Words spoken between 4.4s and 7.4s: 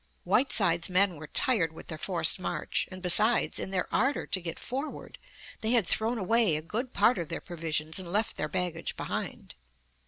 get forward, they had thrown away a good part of their